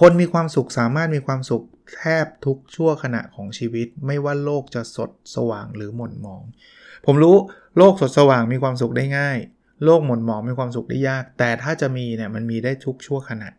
[0.00, 1.62] คนมีความสุขสามารถมีความสุข
[1.96, 6.42] แทบทุกชั่วขณะของชีวิต ไม่ว่าโลกจะสดสว่างหรือหม่นหมอง
[7.06, 7.36] ผมรู้
[7.78, 9.38] โลกสดสว่างมีความสุขได้ง่าย
[9.84, 13.50] โลกหม่นหมองมีความสุขได้ยาก แต่ถ้าจะมีเนี่ยมันมีได้ทุกชั่วขณะ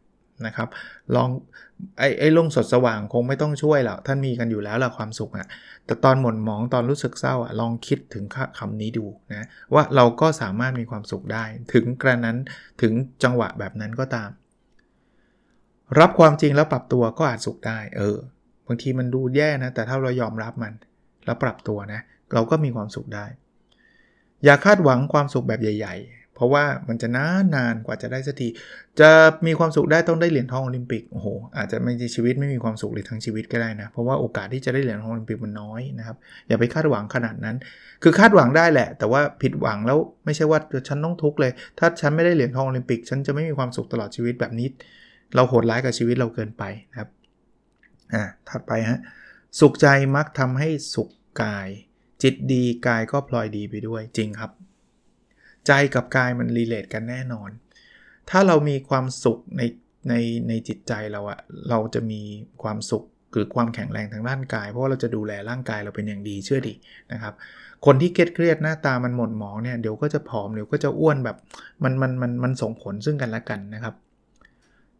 [0.45, 0.69] นะครับ
[1.15, 1.29] ลอง
[1.99, 5.47] ไอ้ไอ้โลกสดสว่างคงไม่ต้องช่วยหรอกท่านมีกันอยู่แล้วแหละความสุขอะ
[5.85, 8.23] แต่ตอนหม่นหมองตอนรู้สึกเศร้าอะลองคิดถึง
[8.59, 12.37] คำนี้ดูนะว่าเราก็สามารถมีความสุขได้ ถึงกระนั้น
[12.81, 14.29] ถึงจังหวะแบบนั้นก็ตาม
[15.99, 18.17] รับความจริงแล้วปรับตัวก็อาจสุขได้ เออ
[18.67, 20.73] บางทีมันดูแย่นะ แต่ถ้าเรายอมรับมัน
[21.25, 22.01] แล้วปรับตัวนะ
[22.33, 23.25] เราก็มีความสุขได้
[24.45, 28.47] อย่าคาดหวังความสุขแบบใหญ่ ๆ เพราะว่ามันจะนานนานกว่าจะได้สักที
[28.99, 29.09] จะ
[29.47, 36.17] มีความสุขได้ต้องได้เหรียญทองโอลิมปิก โอ้โห อาจจะไม่ในชีวิตไม่มีความสุขเลยทั้งชีวิตก็ได้นะ เพราะว่าโอกาสที่จะได้เหรียญทองโอลิมปิกมันน้อยนะครับ
[36.47, 37.55] อย่าไปคาดหวังขนาดนั้น
[38.03, 44.67] คือคาดหวังได้แหละ แต่ว่าผิดหวังแล้วไม่ใช่ว่าฉันต้องทุกข์เลย ถ้าฉันไม่ได้เหรียญทองโอลิมปิก ฉันจะไม่มีความสุขตลอดชีวิตแบบนี้
[45.35, 47.09] เราโหดร้ายกับชีวิตเราเกินไปนะครับ
[48.13, 48.99] อ่าถัดไปฮะ
[49.59, 51.09] สุขใจมักทำให้สุข
[51.43, 51.67] กาย
[52.23, 54.51] จิตดีกายก็พลอยดีไปด้วยจริงครับ
[55.67, 57.49] ใจกับกายมันรีเลทกันแน่นอน
[58.29, 59.61] ถ้าเรามีความสุขใน
[60.09, 60.13] ใน
[60.47, 62.21] ในจิตใจเราอะเราจะมี
[62.63, 66.73] ความสุขหรือความแข็งแรงทางร่างกาย เพราะาเราจะดูแลร่างกายเราเป็นอย่างดีเชื่อดี
[67.11, 67.33] นะครับ
[67.85, 71.37] คนที่เครียดเครียดหน้าตามันหม่นหมองเนี่ยเดี๋ยวก็จะผอมเดี๋ยวก็จะอ้วนแบบ
[71.83, 73.95] มันมันมันมันส่งผลซึ่งกันและกันนะครับ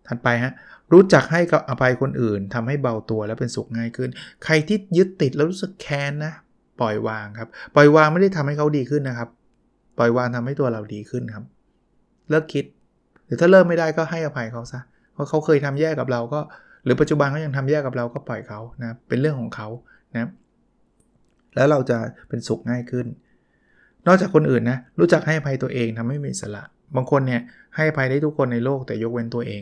[0.08, 0.54] ถัดไปฮะ
[0.94, 4.10] รู้จักให้กับอภัยคนอื่นทำให้เบาตัวและเป็นสุขง่ายขึ้น
[4.44, 6.34] ใครที่ยึดติดแล้วรู้สึกแค้นนะ
[6.82, 9.30] ปล่อยวางครับ ปล่อยวางไม่ได้ทำให้เขาดีขึ้นนะครับ
[9.98, 11.44] ปล่อยวางทำให้ตัวเราดีขึ้นครับ
[12.30, 12.66] เลิกคิด
[13.26, 14.80] หรือถ้าเลิกไม่ได้ก็ให้อภัยเขาซะ
[15.14, 16.40] เพราะเขาเคยทำแย่กับเราก็
[16.86, 19.68] หรือปัจจุบันเขายังทำแย่กับเราก็ปล่อยเขานะเป็นเรื่องของเขา
[20.14, 20.30] นะ
[21.56, 21.98] แล้วเราจะ
[22.30, 23.06] เป็นสุขง่ายขึ้น
[24.08, 26.64] นอกจากคนอื่นนะรู้จักให้อภัยตัวเองทำให้มีสระ
[26.96, 27.42] บางคนเนี่ย
[27.76, 29.52] ให้อภัยได้ทุกคนในโลกแต่ยกเว้นตัวเอ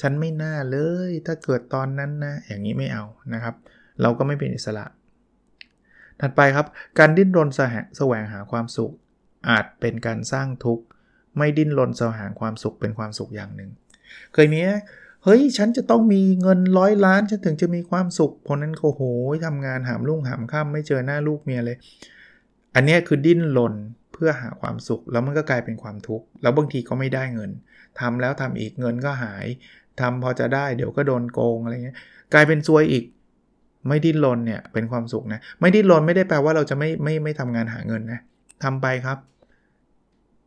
[0.00, 0.78] ฉันไม่น่าเล
[1.08, 3.04] ย ถ้าเกิดตอนนั้นนะอย่างนี้ไม่เอา
[3.34, 3.54] นะครับ
[4.02, 4.84] เราก็ไม่เป็นอิสระ
[6.20, 6.66] ถัดไปครับ
[6.98, 7.48] การดิ้นรน
[7.96, 8.92] แสวงหาความสุข
[9.50, 10.84] อาจเป็นการสร้างทุกข์
[11.38, 13.70] ไม่ดิ้นรนแสวงหาความสุขเป็นความสุขอย่างหนึ่ง
[14.34, 14.58] เคยมี
[15.24, 19.02] เฮ้ย ฉันจะต้องมีเงินร้อยล้าน ฉันถึงจะมีความสุขเพราะนั้นโอ้โห
[19.46, 21.76] ทำงานหามรุ่งหามค่ำไม่เจอหน้าลูกเมียเลย
[22.74, 23.74] อันนี้คือดิ้นรน
[24.12, 27.50] เพื่อหาความสุข แล้วมันก็กลายเป็นความทุกข์ แล้วบางทีก็ไม่ได้เงิน
[28.00, 29.46] ทำแล้วทำอีกเงินก็หาย
[30.00, 31.96] ทำพอจะได้เดี๋ยวก็โดนโกงอะไรเงี้ย
[32.32, 33.04] กลายเป็นซวยอีก
[33.88, 38.20] ไม่ดิ้นรนเนี่ยเป็นความสุขนะ ไม่ดิ้นรนไม่ได้แปลว่าเราจะไม่ไม่ไม่ทำงานหาเงินนะ
[38.64, 39.18] ทำไปครับ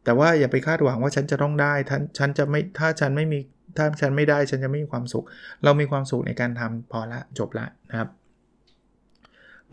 [0.04, 3.40] แต่ว่าอย่าไปคาดหวังว่าฉันจะต้องได้ท่านฉันจะไม่ถ้าฉันไม่มี
[3.78, 5.26] ถ้าฉันไม่ได้ฉันจะไม่มีความสุข
[5.64, 8.10] เรามีความสุขในการทำพอละจบละนะครับ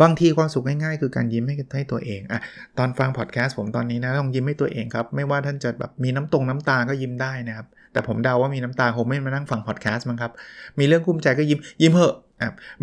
[0.03, 2.41] บางทีความสุขง่ายๆ คือการยิ้มให้ให้ตัวเองอะ
[2.79, 10.33] ตอนฟังพอดแคสต์ผมตอนนี้นะต้องยิ้มให้ตัวเองครับ ไม่ว่าท่านจะแบบมีน้ำตรงน้ำตาก็ยิ้มได้นะครับ แต่ผมเดาว่ามีน้ำตาคงไม่มานั่งฟังพอดแคสต์มั้งครับ
[10.79, 12.15] มีเรื่องกุ้มใจก็ยิ้มยิ้มเหอะ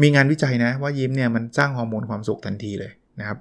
[0.01, 3.37] มีงานวิจัยนะว่ายิ้มเนี่ยมันสร้างฮอร์โมนความสุขทันทีเลยนะครับ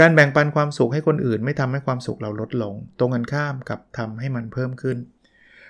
[0.00, 4.96] การแบ่งปันความสุขให้คนอื่น ไม่ทำให้ความสุขเราลดลง ตรงกันข้ามกับทำให้มันเพิ่มขึ้น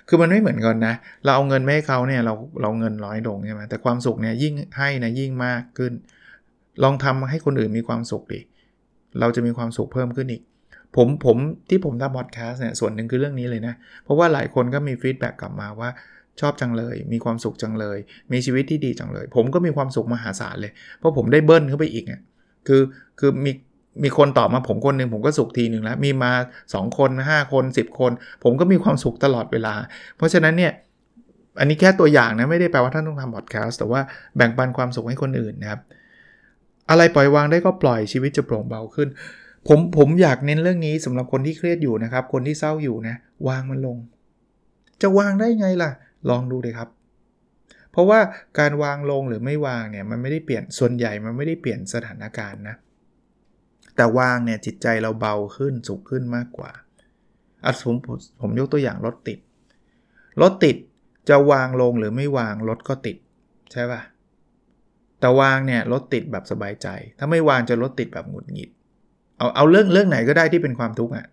[0.08, 5.92] คือมันไม่เหมือนกันนะ เราเอาเงินไม่ให้เขาเนี่ยเราเราเงินน้อยลงใช่ไหมแต่ความสุขเนี่ยยิ่งให้นะยิ่งมากขึ้น
[6.82, 8.40] ลองทำให้คนอื่นมีความสุขดิ
[9.20, 10.42] เราจะมีความสุขเพิ่มขึ้นอีก
[10.96, 11.36] ผมผม
[11.70, 13.74] ที่ผมทำพอดแคสต์เนี่ยส่วนหนึ่งคือเรื่องนี้เลยนะ
[14.04, 15.90] เพราะว่าหลายคนก็มี feedback กลับมาว่า
[16.40, 17.98] ชอบจังเลย มีความสุขจังเลย
[18.32, 22.20] มีชีวิตที่ดีจังเลย ผมก็มีความสุขมหาศาลเลย เพราะผมได้ double เข้าไปอีกอะ
[22.68, 22.82] คือ
[23.20, 23.52] คือมี
[24.04, 26.32] มีคนตอบมาผมคนหนึ่งผมก็สุขทีหนึ่งแล้ว มีมา
[26.66, 28.12] 2 คน 5 คน 10 คน
[28.44, 29.74] ผมก็มีความสุขตลอดเวลา
[30.16, 30.72] เพราะฉะนั้นเนี่ย
[31.58, 34.00] อันนี้แค่ตัวอย่างนะ ไม่ได้แปลว่าท่านต้องทำพอดแคสต์แต่ว่า
[34.36, 35.80] แบ่งปันความสุขให้คนอื่นนะครับ
[36.90, 39.08] อะไรปล่อยวางได้ก็ปล่อยชีวิตจะโปร่งเบาขึ้น
[39.68, 43.16] ผมผมอยากเน้นเรื่องนี้สำหรับคนที่เครียดอยู่นะครับ คนที่เศร้าอยู่นะ
[43.48, 43.98] วางมันลง
[45.02, 45.90] จะวางได้ไงล่ะ
[46.30, 46.88] ลองดูเลยครับ
[47.92, 48.20] เพราะว่า
[48.58, 52.76] การวางลงหรือไม่วางเนี่ยมันไม่ได้เปลี่ยนส่วนใหญ่มันไม่ได้เปลี่ยนสถานการณ์นะ
[53.96, 56.70] แต่วางเนี่ยจิตใจเราเบาขึ้นสุขขึ้นมากกว่า
[57.64, 57.96] อะผม
[58.40, 59.38] ผมยกตัวอย่างรถติด
[60.42, 60.76] รถติด
[61.28, 63.16] จะวางลงหรือไม่วางรถก็ติด
[63.72, 64.00] ใช่ป่ะ
[65.20, 68.70] แต่วางเนี่ยรถติดแบบสบายใจ ถ้าไม่วางจะรถติดแบบหงุดหงิด
[69.42, 71.26] เอาเอาเรื่องเรื่องไหนก็ได้ที่เป็นความทุกข์อะ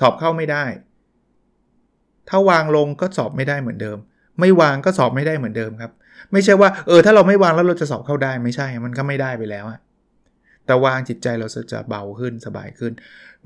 [0.00, 0.64] สอบเข้าไม่ได้
[2.28, 3.98] ถ้าวางลงก็สอบไม่ได้เหมือนเดิม
[4.40, 5.92] ไม่วางก็สอบไม่ได้เหมือนเดิมครับ
[6.32, 9.80] ไม่ใช่ว่าเออถ้าเราไม่วางแล้วเราจะสอบเข้าได้ไม่ใช่ มันก็ไม่ได้ไปแล้วอะ
[10.66, 12.92] แต่วางจิตใจเราจะเบาขึ้นสบายขึ้น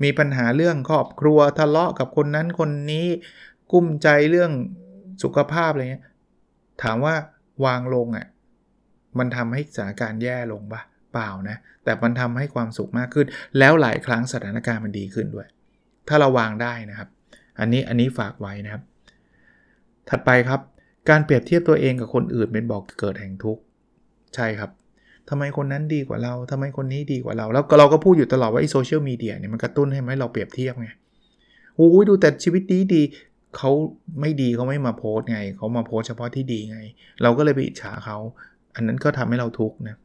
[0.03, 3.07] มีปัญหาเรื่องครอบครัวทะเลาะกับคนนั้นคนนี้
[3.71, 4.51] กุ้มใจเรื่อง
[5.23, 6.05] สุขภาพอะไรเงี้ย
[6.83, 7.15] ถามว่า
[7.65, 8.27] วางลงอะ่ะ
[9.17, 13.27] มันทำให้สถานการณ์แย่ลงปะ เปล่านะ แต่มันทำให้ความสุขมากขึ้น
[13.59, 15.47] แล้วหลายครั้งสถานการณ์มันดีขึ้นด้วย
[16.07, 17.09] ถ้าเราวางได้นะครับ
[17.59, 18.83] อันนี้อันนี้ฝากไว้นะครับ
[20.09, 20.61] ถัดไปครับ
[21.09, 23.61] การเปรียบเทียบตัวเองกับคนอื่นเป็นบอกเกิดแห่งทุกข์
[24.35, 24.71] ใช่ครับ
[25.29, 30.87] ทำไมคนนั้นดีกว่าเราทำไมคนนี้ดีกว่าเรา แล้วเราก็พูดอยู่ตลอดว่าไอ้โซเชียลมีเดียเนี่ยมันกระตุ้นให้ไหมเราเปรียบเทียบไง
[31.75, 33.01] โอ้ยดูแต่ชีวิตดีดี
[33.57, 33.71] เขา
[34.21, 36.79] ไม่ดีเขาไม่มาโพสไง เขามาโพสเฉพาะที่ดีไง
[37.21, 38.17] เราก็เลยไปอิจฉาเขา
[38.75, 39.95] อันนั้นก็ทำให้เราทุกข์นะ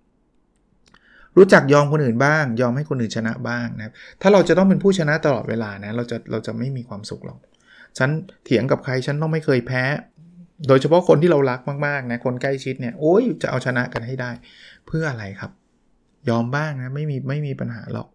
[1.36, 7.38] รู้จักยอมคนอื่นบ้าง ยอมให้คนอื่นชนะบ้างนะถ้าเราจะต้องเป็นผู้ชนะตลอดเวลานะเราจะเราจะไม่มีความสุขหรอก
[7.98, 8.10] ฉัน
[8.44, 9.84] เถียงกับใครฉันต้องไม่เคยแพ้
[10.68, 14.30] โดยเฉพาะคนที่เรารักมากๆนะคนใกล้ชิดเนี่ยโอ้ยจะเอาชนะกันให้ได้
[14.86, 15.52] เพื่ออะไรครับ
[16.28, 18.08] ยอมบ้างนะไม่มีไม่มีปัญหาหรอก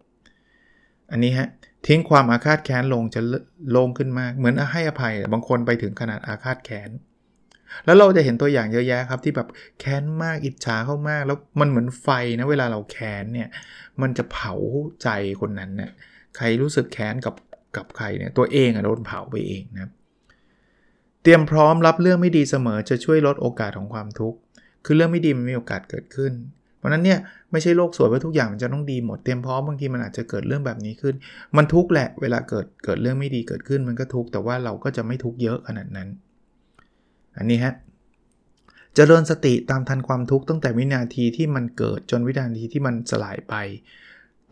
[1.12, 1.48] อันนี้ฮะ
[1.86, 3.20] ทิ้งความอาฆาตแค้นลงจะ
[3.76, 6.90] ลงขึ้นมากเหมือนให้อภัย บางคนไปถึงขนาดอาฆาตแค้น
[7.84, 9.48] แล้วเราจะเห็นตัวอย่างเยอะแยะครับที่แบบ
[9.80, 12.08] แค้นมากอิจฉาเข้ามาก แล้วมันเหมือนไฟ
[12.38, 13.48] นะเวลาเราแค้นเนี่ย
[14.02, 14.54] มันจะเผา
[15.02, 15.08] ใจ
[15.40, 15.90] คนนั้นเนี่ย
[16.36, 17.34] ใครรู้สึกแค้นกับ
[17.76, 19.90] กับใครเนี่ยตัวเองอะโดนเผาไปเองนะ
[21.22, 24.38] เตรียมพร้อมรับเรื่องไม่ดีเสมอจะช่วยลดโอกาสของความทุกข์
[24.84, 26.32] คือเรื่องไม่ดีมันมีโอกาสเกิดขึ้น
[26.78, 27.18] เพราะนั้นเนี่ย
[27.52, 31.14] ไม่ใช่โลกสวยว่าทุกอย่างมันจะต้องดีหมดเตรียมพร้อมบางทีมันอาจจะเกิดเรื่องแบบนี้ขึ้น
[31.56, 36.08] มันทุกข์แหละเวลาเกิดเกิดเรื่องไม่ดีเกิดขึ้นมันก็ทุกข์แต่ว่าเราก็จะไม่ทุกข์เยอะขนาดนั้น
[37.36, 37.74] อันนี้ฮะ
[38.96, 43.54] จะเริญสติตามทันความทุกข์ตั้งแต่วินาทีที่มันเกิดจนวินาทีที่มันสลายไป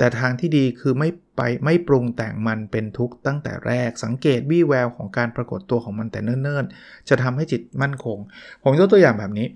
[0.00, 8.18] แต่ทางที่ดีคือไม่ไปไม่ปรุงแต่งมันเป็นทุกข์ตั้งแต่แรก สังเกตวี่แววของการปรากฏตัวของมันแต่เนิ่นๆ จะทำให้จิตมั่นคง
[8.62, 9.46] ผมยกตัวอย่างแบบนี้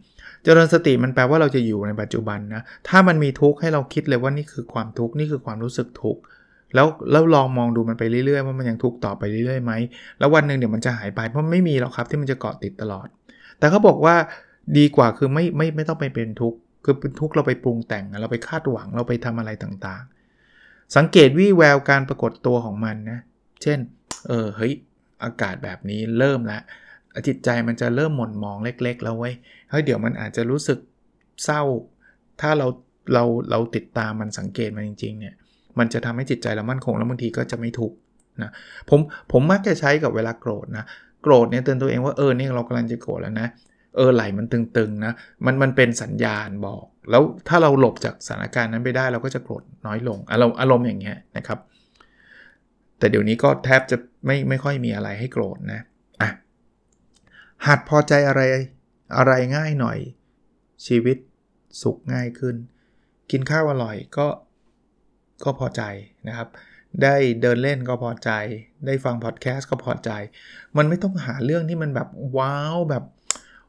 [0.44, 6.20] เจริญสติมันแปลว่าเราจะอยู่ในปัจจุบันนะ ถ้ามันมีทุกข์ให้เราคิดเลยว่านี่คือความทุกข์นี่คือความรู้สึกทุกข์
[6.74, 9.72] แล้วแล้วลองมองดูมันไปเรื่อยๆว่ามันยังทุกข์ต่อไปเรื่อยๆไหม
[10.18, 13.08] แล้ววันหนึ่งเดี๋ยวมันจะหายไปเพราะไม่มีหรอกครับที่มันจะเกาะติดตลอด
[13.58, 14.16] แต่เขาบอกว่า
[14.78, 23.20] ดีกว่าคือไม่ไม่ไม่ต้องไปเป็นทุกข์คือเป็นทุกข์เราไปปรุงแต่งเราไปคาดหวังเราไปทำอะไรต่างๆ สังเกตวี่แววการปรากฏตัวของมันนะ
[23.62, 23.78] เช่น
[24.28, 24.72] เออเฮ้ย
[25.24, 26.62] อากาศแบบนี้เริ่มล้ว
[27.26, 29.34] จิตใจมันจะเริ่มหม่นมองเล็ก ๆ แล้วเว้ย
[29.70, 30.78] เฮ้ยเดี๋ยวมันอาจจะรู้สึก
[31.44, 31.62] เศร้า
[32.40, 32.66] ถ้าเรา
[33.12, 35.34] เราเราติดตามมันสังเกตมันจริงๆเนี่ย
[35.78, 37.96] มันจะทำให้จิตใจเรามั่นคงแล้วบางทีก็จะไม่ทุกข์
[38.42, 38.50] นะ
[38.90, 39.00] ผม
[39.32, 40.84] ผมมักจะใช้กับเวลาโกรธนะ
[41.22, 43.48] โกรธเนี่ยเตือนตัวเองว่าเออเนี่ยเรากำลังจะโกรธแล้วนะ
[43.96, 45.12] เออไหลมันตึงๆนะ
[45.44, 51.58] มันมันเป็นสัญญาณบอก แล้วถ้าเราหลบจากสถานการณ์นั้นไปได้เราก็จะโกรธน้อยลงอารมณ์อารมณ์อย่างเงี้ยนะครับ
[52.98, 55.80] แต่เดี๋ยวนี้ก็แทบจะไม่ไม่ค่อยมีอะไรให้โกรธนะ
[56.20, 56.30] อะ
[57.66, 58.40] หัดพอใจอะไร
[59.16, 59.98] อะไรง่ายหน่อย
[60.87, 61.16] ชีวิต
[61.82, 62.56] สุขง่ายขึ้น
[63.30, 64.26] กินข้าวอร่อยก็
[65.44, 65.83] ก็พอใจ
[66.29, 66.49] นะครับ
[67.03, 68.31] ได้เดินเล่นก็พอใจ
[68.87, 70.11] ได้ฟังพอดแคสต์ก็พอใจ
[70.77, 73.05] มันไม่ต้องหาเรื่องที่มันแบบว้าวแบบ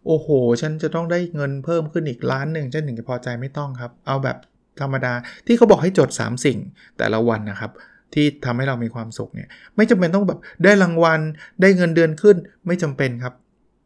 [0.05, 0.27] โอ้โห
[0.61, 4.37] ฉันจะต้องได้เงินเพิ่มขึ้นอีกล้านหนึ่งฉันถึงจะพอใจไม่ต้องครับ เอาแบบ
[4.81, 5.13] ธรรมดา
[5.45, 6.59] ที่เขาบอกให้จด 3 สิ่ง
[6.97, 7.71] แต่ละวันนะครับ
[8.13, 11.19] ที่ทำให้เรามีความสุขเนี่ย ไม่จำเป็นต้องแบบได้รางวัล
[11.61, 13.33] ได้เงินเดือนขึ้น ไม่จำเป็นครับ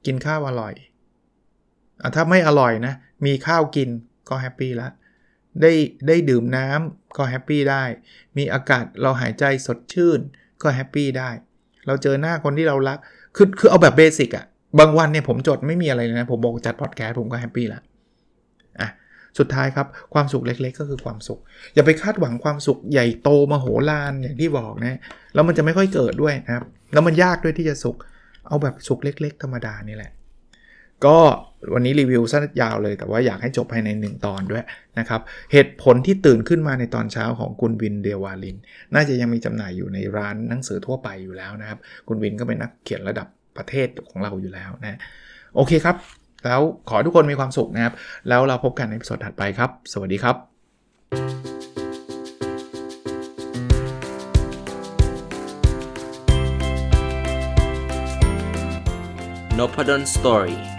[0.06, 0.74] กินข้าวอร่อย
[2.02, 2.94] อ้าถ้าไม่อร่อยนะ
[3.26, 3.90] มีข้าวกิน
[4.30, 4.88] ก็ happy ละ
[5.62, 5.74] ได้
[6.08, 7.84] ได้ดื่มน้ำก็ happy ได้
[8.38, 10.20] มีอากาศเราหายใจสดชื่น
[10.62, 11.30] ก็ happy ได้
[11.88, 12.98] เราเจอหน้าคนที่เรารัก
[13.36, 14.46] คือคือเอาแบบ basic อะ
[14.80, 17.82] บางวันเนี่ยผมจดไม่มีอะไรนะ ผมบอกจัดพอดแคสต์ผมก็ happy ละ
[18.80, 18.90] อะ
[19.40, 21.40] สุดท้ายครับ ความสุขเล็กๆ ก็คือความสุข
[21.74, 24.98] อย่าไปคาดหวังความสุขใหญ่โตมโหฬารอย่างที่บอกนะ
[25.34, 27.96] แล้วมันจะไม่ค่อยเกิดด้วยนะครับ แล้วมันยากด้วยที่จะสุข
[28.48, 30.12] เอาแบบสุขเล็ก ๆ ธรรมดานี่แหละ
[31.06, 31.18] ก็
[31.74, 34.64] วันนี้รีวิวสั้นยาวเลยแต่ว่าอยากให้จบภายใน 1 ตอนด้วย
[35.00, 38.58] นะครับเหตุผลที่ตื่นขึ้นมาในตอนเช้าของคุณวินเดวาลิน
[38.94, 45.00] น่าจะยังมีจำหน่ายอยู่ในร้านหนังสือทั่วไปอยู่แล้วนะครับ คุณวินก็เป็นนักเขียนระดับประเทศของเราอยู่แล้วนะ
[45.56, 45.96] โอเคครับ
[46.46, 47.94] แล้วขอทุกคนมีความสุขนะครับ
[48.30, 50.36] แล้วเราพบกันในสดถัดไปครับ สวัสดีครับ
[59.58, 60.79] n o p a d o n Story